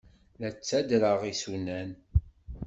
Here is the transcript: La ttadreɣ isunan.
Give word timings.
La 0.39 0.49
ttadreɣ 0.53 1.19
isunan. 1.31 1.89